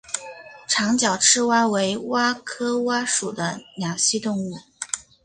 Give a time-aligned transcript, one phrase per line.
[0.67, 4.55] 长脚赤蛙为蛙科蛙属的两栖动物。